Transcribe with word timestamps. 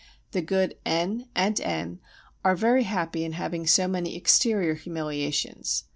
The 0.31 0.41
good 0.41 0.75
N. 0.83 1.27
and 1.35 1.59
N. 1.61 1.99
are 2.43 2.55
very 2.55 2.85
happy 2.85 3.23
in 3.23 3.33
having 3.33 3.67
so 3.67 3.87
many 3.87 4.15
exterior 4.15 4.73
humiliations. 4.73 5.83